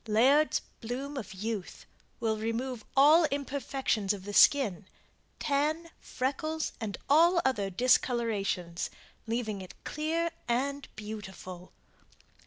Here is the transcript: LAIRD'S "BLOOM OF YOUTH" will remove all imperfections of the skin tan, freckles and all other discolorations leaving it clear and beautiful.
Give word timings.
LAIRD'S 0.07 0.61
"BLOOM 0.81 1.15
OF 1.15 1.35
YOUTH" 1.35 1.85
will 2.19 2.39
remove 2.39 2.83
all 2.97 3.25
imperfections 3.25 4.13
of 4.13 4.23
the 4.25 4.33
skin 4.33 4.87
tan, 5.37 5.91
freckles 5.99 6.73
and 6.81 6.97
all 7.07 7.39
other 7.45 7.69
discolorations 7.69 8.89
leaving 9.27 9.61
it 9.61 9.75
clear 9.83 10.31
and 10.47 10.87
beautiful. 10.95 11.71